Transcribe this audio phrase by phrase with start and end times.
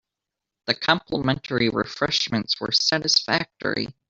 [0.65, 3.85] The complimentary refreshments were satisfactory.